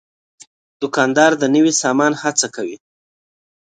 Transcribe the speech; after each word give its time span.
دوکاندار 0.81 1.31
د 1.37 1.43
نوي 1.55 1.73
سامان 1.81 2.13
هڅه 2.21 2.47
کوي. 2.55 2.77